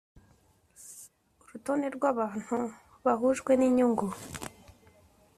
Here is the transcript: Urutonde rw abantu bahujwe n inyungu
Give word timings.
Urutonde 1.41 1.87
rw 1.95 2.03
abantu 2.11 2.57
bahujwe 3.05 3.51
n 3.59 3.61
inyungu 3.67 4.07